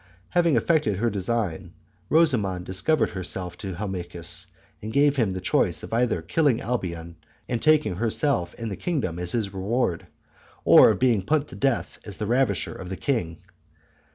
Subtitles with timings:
[0.29, 1.73] Having effected her design,
[2.09, 4.47] Rosamond discovered herself to Helmichis,
[4.81, 9.19] and gave him the choice either of killing Alboin, and taking herself and the kingdom
[9.19, 10.07] as his reward,
[10.65, 13.43] or of being put to death as the ravisher of the queen.